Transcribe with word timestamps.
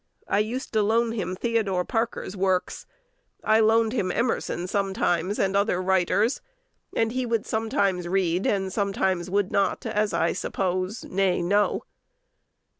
I 0.27 0.39
used 0.39 0.73
to 0.73 0.81
loan 0.81 1.11
him 1.11 1.35
Theodore 1.35 1.85
Parker's 1.85 2.35
works: 2.35 2.87
I 3.43 3.59
loaned 3.59 3.93
him 3.93 4.11
Emerson 4.11 4.65
sometimes, 4.65 5.37
and 5.37 5.55
other 5.55 5.79
writers; 5.79 6.41
and 6.95 7.11
he 7.11 7.23
would 7.23 7.45
sometimes 7.45 8.07
read, 8.07 8.47
and 8.47 8.73
sometimes 8.73 9.29
would 9.29 9.51
not, 9.51 9.85
as 9.85 10.11
I 10.11 10.33
suppose, 10.33 11.03
nay, 11.03 11.43
know. 11.43 11.83